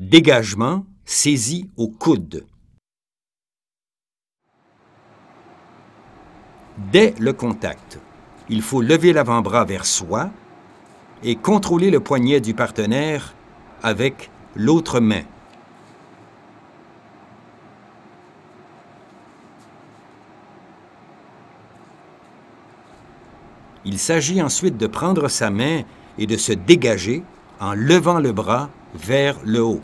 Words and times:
Dégagement 0.00 0.86
saisi 1.04 1.68
au 1.76 1.86
coude. 1.88 2.46
Dès 6.90 7.14
le 7.18 7.34
contact, 7.34 7.98
il 8.48 8.62
faut 8.62 8.80
lever 8.80 9.12
l'avant-bras 9.12 9.66
vers 9.66 9.84
soi 9.84 10.30
et 11.22 11.36
contrôler 11.36 11.90
le 11.90 12.00
poignet 12.00 12.40
du 12.40 12.54
partenaire 12.54 13.34
avec 13.82 14.30
l'autre 14.56 14.98
main. 14.98 15.24
Il 23.84 23.98
s'agit 23.98 24.40
ensuite 24.40 24.78
de 24.78 24.86
prendre 24.86 25.28
sa 25.28 25.50
main 25.50 25.82
et 26.16 26.26
de 26.26 26.38
se 26.38 26.52
dégager 26.52 27.22
en 27.60 27.74
levant 27.74 28.20
le 28.20 28.32
bras 28.32 28.70
vers 28.94 29.36
le 29.44 29.62
haut. 29.62 29.80